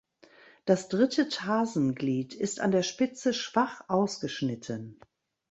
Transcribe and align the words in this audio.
Das 0.65 0.89
dritte 0.89 1.29
Tarsenglied 1.29 2.33
ist 2.33 2.59
an 2.59 2.71
der 2.71 2.81
Spitze 2.81 3.35
schwach 3.35 3.81
ausgeschnitten. 3.87 4.99